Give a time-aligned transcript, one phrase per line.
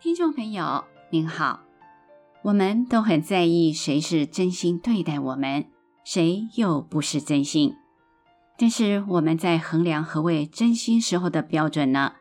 [0.00, 1.58] 听众朋友您好，
[2.42, 5.66] 我们都很在意谁是真心对待我们，
[6.04, 7.74] 谁又不是真心。
[8.56, 12.12] 但是我们在衡量何谓真心时候的标准呢，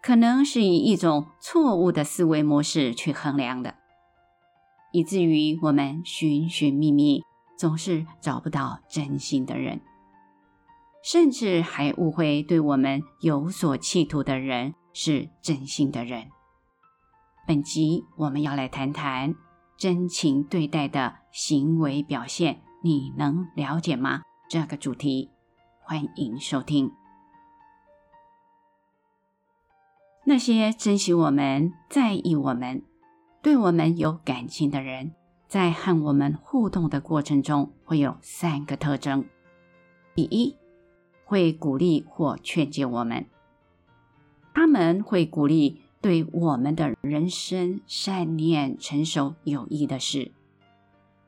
[0.00, 3.74] 可能是以一种错误的思维模式去衡量的，
[4.92, 7.24] 以至于我们寻寻觅觅，
[7.58, 9.80] 总是找不到真心的人，
[11.02, 16.28] 甚至还误会对我们有所企图的人是真心的人。
[17.44, 19.34] 本集我们要来谈谈
[19.76, 24.22] 真情对待的行为表现，你能了解吗？
[24.48, 25.28] 这个主题，
[25.80, 26.92] 欢迎收听。
[30.24, 32.84] 那些珍惜我们、在意我们、
[33.42, 35.12] 对我们有感情的人，
[35.48, 39.24] 在和我们互动的过程中，会有三个特征：
[40.14, 40.56] 第一，
[41.24, 43.24] 会鼓励或劝诫我们；
[44.54, 50.32] 他们会鼓励对我们的人生善念、成熟有益的事；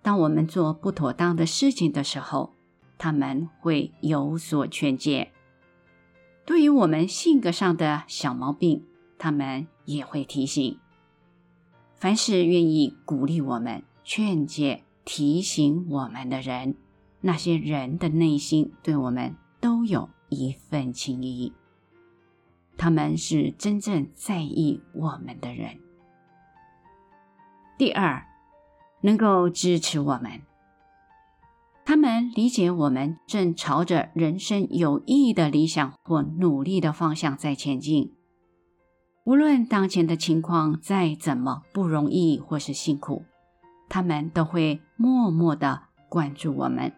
[0.00, 2.54] 当我们做不妥当的事情的时候，
[2.96, 5.32] 他们会有所劝诫。
[6.46, 8.84] 对于我们性格上的小毛病，
[9.18, 10.78] 他们也会提醒。
[11.96, 16.76] 凡是愿意鼓励我们、劝诫、提醒我们的人，
[17.20, 21.52] 那些人的内心对我们都有一份情谊。
[22.80, 25.78] 他们是真正在意我们的人。
[27.76, 28.26] 第二，
[29.02, 30.40] 能够支持我们。
[31.84, 38.14] 他们理解我们正朝着人生有意义的理想或努力的方向在前进，
[39.24, 43.26] 无论当前的情况再怎么不容易或是辛苦，
[43.90, 46.94] 他们都会默默的关注我们，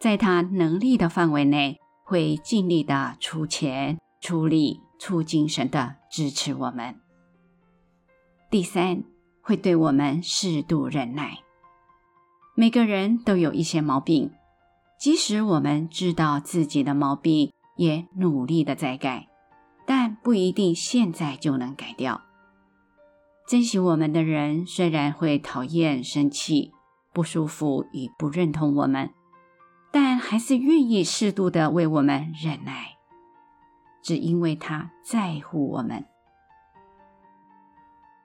[0.00, 6.94] 在他能力的范围内，会尽力的出钱、出力、出精神的支持我们。
[8.48, 9.02] 第三，
[9.40, 11.40] 会对我们适度忍耐。
[12.54, 14.30] 每个人都有一些毛病，
[14.96, 19.28] 即使我们知道自己的毛病，也努力的在改，
[19.84, 22.22] 但不一定现在就能改掉。
[23.48, 26.70] 珍惜我们的人虽然会讨厌、生气、
[27.12, 29.10] 不舒服与不认同我们，
[29.90, 32.91] 但还是愿意适度的为我们忍耐，
[34.02, 36.04] 只因为他在乎我们。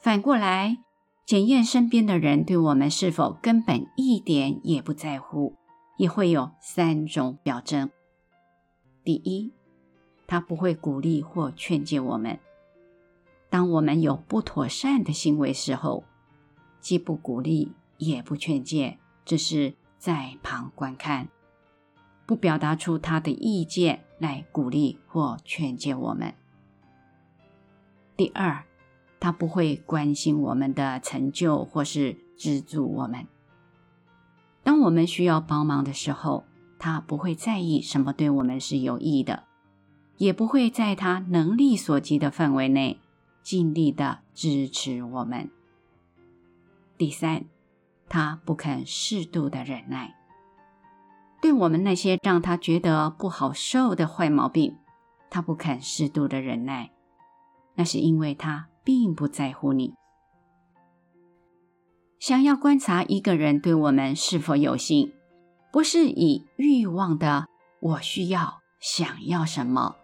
[0.00, 0.78] 反过来。
[1.24, 5.56] 检验身边的人对我们是否根本一点也不在乎，
[5.96, 7.88] 也会有三种表征。
[9.04, 9.54] 第一，
[10.26, 12.38] 他不会鼓励或劝诫我们。
[13.48, 16.04] 当我们有不妥善的行为时候，
[16.80, 21.28] 既不鼓励也不劝诫，只是在旁观看，
[22.26, 26.32] 不表达出他的意见来鼓励或劝诫我们。
[28.16, 28.64] 第二。
[29.24, 33.28] 他不会关心我们的成就，或是资助我们。
[34.64, 36.44] 当我们需要帮忙的时候，
[36.76, 39.44] 他不会在意什么对我们是有益的，
[40.16, 42.98] 也不会在他能力所及的范围内
[43.44, 45.48] 尽力的支持我们。
[46.98, 47.44] 第三，
[48.08, 50.16] 他不肯适度的忍耐，
[51.42, 54.78] 对我们那些让他觉得不好受的坏毛病，
[55.28, 56.90] 他不肯适度的忍耐，
[57.74, 58.68] 那是因为他。
[58.84, 59.94] 并不在乎你。
[62.18, 65.12] 想要观察一个人对我们是否有心，
[65.72, 67.46] 不是以欲望的
[67.80, 69.94] “我需要、想要什么”，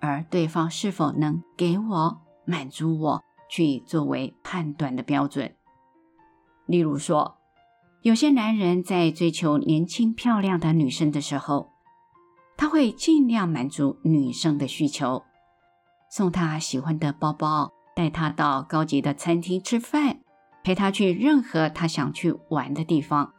[0.00, 5.54] 而对方是否能给我、满足我去作为判断的标准。
[6.66, 7.38] 例如说，
[8.02, 11.72] 有些男人在追求年轻漂亮的女生的时候，
[12.56, 15.24] 他会尽量满足女生的需求，
[16.10, 17.72] 送她喜欢的包包。
[17.96, 20.18] 带她到高级的餐厅吃饭，
[20.62, 23.32] 陪他去任何他想去玩的地方，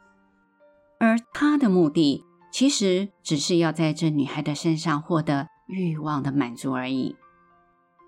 [1.00, 7.16] 而他的目的其实只是要在这女孩的身上获得欲望的满足而已，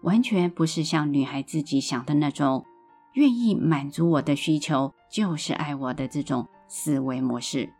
[0.01, 2.65] 完全不是像女孩自己想的那种
[3.13, 7.73] 愿意满足我的需求就是爱我的这种思维模式。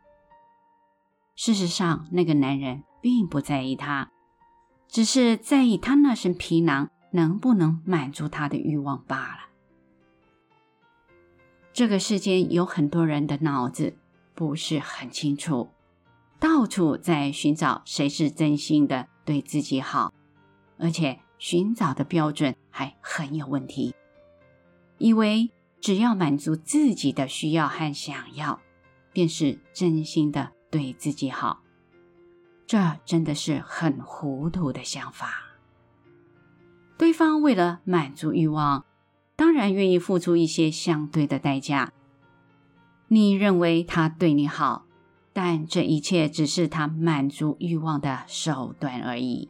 [1.36, 4.12] 事实上，那个男人并不在意她，
[4.88, 6.90] 只是在意她那身皮囊。
[7.12, 9.50] 能不能满足他的欲望罢了。
[11.74, 13.98] 这个世间有很多人的脑子
[14.36, 15.72] 不是很清楚，
[16.40, 20.14] 到处在寻找谁是真心的对自己好，
[20.78, 23.96] 而且寻找的标准还很有问题，
[25.00, 25.50] 以为
[25.81, 28.60] 只要满足自己的需要和想要，
[29.12, 31.62] 便是真心的对自己好。
[32.68, 35.46] 这真的是很糊涂的想法。
[36.98, 38.86] 对方为了满足欲望，
[39.36, 41.94] 当然愿意付出一些相对的代价。
[43.07, 44.86] 你认为他对你好，
[45.31, 49.50] 但这一切只是他满足欲望的手段而已。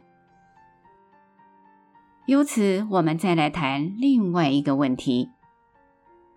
[2.26, 5.28] 由此，我们再来谈另外一个问题：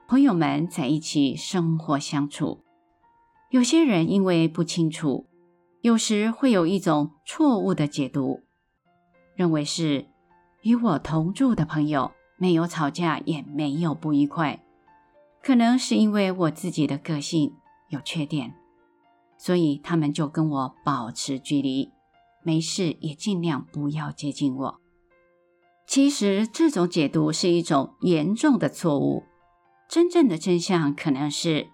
[0.08, 2.64] 朋友们在一起生活相处，
[3.50, 5.28] 有些人因为不清楚，
[5.82, 8.42] 有时会有一种错误的解读，
[9.36, 10.08] 认为是
[10.62, 14.64] 与我同住的朋友没有吵架，也没有不愉快。
[15.42, 17.54] 可能是因为我自己的个性
[17.90, 18.54] 有缺点，
[19.38, 21.92] 所以他们就跟我保持距离，
[22.44, 24.80] 没事也尽量不要接近我。
[25.88, 29.24] 其实这种解读是一种严重的错误。
[29.94, 31.69] 真正的真相可能是，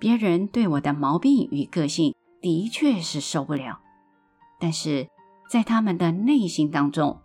[0.00, 3.78] 别人对我的毛病与个性的确是受不了，
[4.58, 5.08] 但是
[5.48, 7.20] 在他们的内心当中，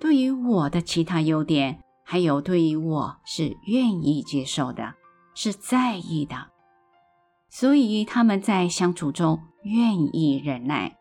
[0.00, 4.94] 对于我的其他优点，还有对于我是愿意接受的。
[5.36, 6.48] 是在意的，
[7.48, 10.98] 所以他们在相处中愿意忍耐，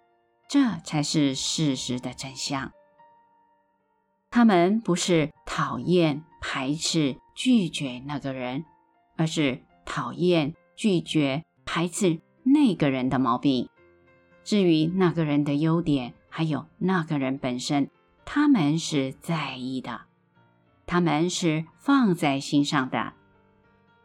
[0.48, 2.72] 这才是事实的真相。
[4.30, 8.64] 他们不是讨厌、排斥、拒绝那个人，
[9.18, 13.68] 而是讨厌、拒绝、排斥那个人的毛病。
[14.46, 17.90] 至于那个人的优点，还有那个人本身，
[18.24, 20.04] 他们是在意的，
[20.86, 23.12] 他们是放在心上的。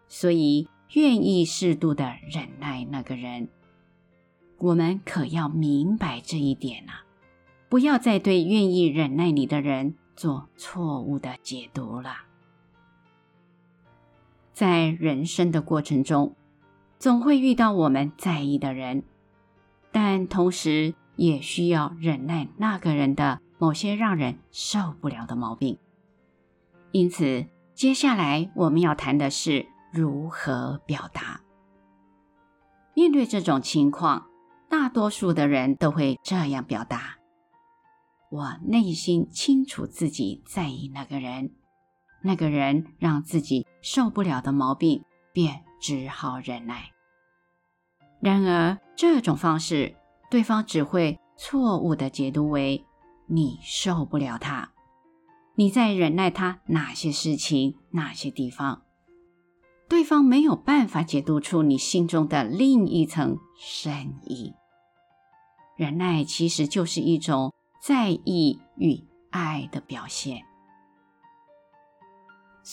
[0.09, 3.51] 所以，愿意适度的忍耐那个人，
[4.59, 7.07] 我们可要明白这一点啊！
[7.69, 12.17] 不要再对愿意忍耐你的人做错误的解读了。
[14.53, 16.37] 在人生的过程中，
[16.99, 19.03] 总会遇到我们在意的人，
[19.91, 25.79] 但同时也需要忍耐那个人的某些让人受不了的毛病。
[26.91, 29.67] 因此，接下来我们要谈的是。
[29.95, 31.43] 如何表达？
[32.95, 34.27] 面对这种情况，
[34.67, 37.19] 大多数的人都会这样表达：
[38.31, 41.51] 我内心清楚自己在意那个人，
[42.23, 46.93] 那个人让自己受不了的毛病，便只好忍耐。
[48.21, 49.97] 然而，这种方式，
[50.31, 52.85] 对方只会错误地解读为
[53.27, 54.73] 你受不了他，
[55.57, 58.83] 你在忍耐他哪些事情，哪些地方。
[59.89, 64.55] 对方没有办法解读出你心中的另一层深意。
[65.77, 67.53] 忍耐其实就是一种
[67.83, 70.45] 在意与爱的表现。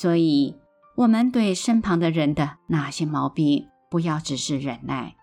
[0.01, 0.56] 所以，
[0.96, 5.18] 我们对身旁的人的哪些毛病，不要只是忍耐，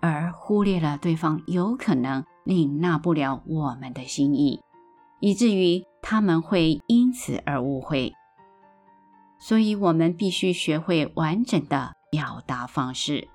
[0.00, 4.62] 而忽略了对方有可能领纳不了我们的心意，
[5.20, 8.14] 以至于他们会因此而误会。
[9.38, 13.28] 所以，我们必须学会完整的表达方式。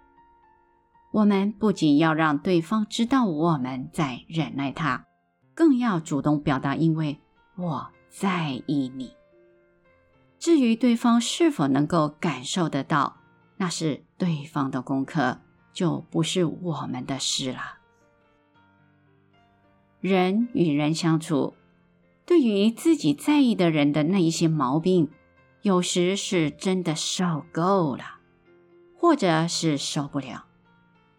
[1.11, 5.05] 我们不仅要让对方知道我们在忍耐他，
[5.53, 7.19] 更要主动表达，因为
[7.57, 9.18] 我在意你。
[10.39, 13.17] 至于对方是否能够感受得到，
[13.57, 15.41] 那是对方的功课，
[15.73, 17.77] 就不是我们的事了。
[19.99, 21.55] 人与人相处，
[22.25, 25.09] 对于自己在意的人的那一些毛病，
[25.61, 28.19] 有时是真的受够了，
[28.97, 30.45] 或者是受不了，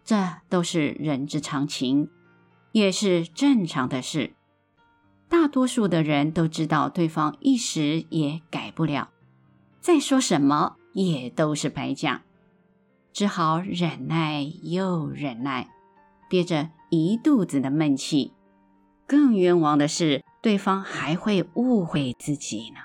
[0.03, 0.17] 这
[0.49, 2.09] 都是人之常情，
[2.73, 4.33] 也是正常的事。
[5.31, 9.11] 大多数的人都知道对方一时也改不了，
[9.81, 12.23] 再说什么也都是白讲，
[13.13, 15.71] 只好忍耐又忍耐，
[16.29, 18.33] 憋着一肚子的闷气。
[19.07, 22.81] 更冤枉的是，对方还会误会自己呢。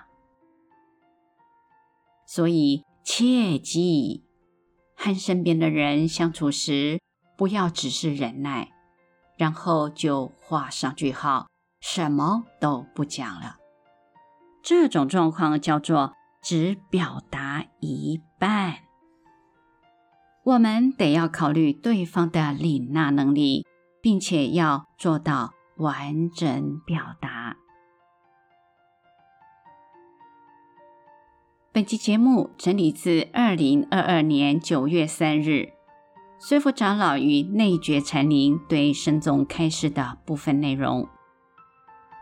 [2.28, 4.24] 所以，切记
[4.96, 7.00] 和身边的人相处时，
[7.36, 8.72] 不要只是忍耐，
[9.36, 11.48] 然后就画上句号，
[11.88, 13.58] 什么都不讲了。
[14.64, 18.78] 这种状况叫做只表达一半。
[20.44, 23.68] 我们得要考虑对方的领纳能力，
[24.02, 27.56] 并且要做到完整表达。
[31.72, 35.74] 本期节目整理自二零二二年九月三日，
[36.40, 41.08] 随佛长老与内觉禅林对生众开示的部分内容。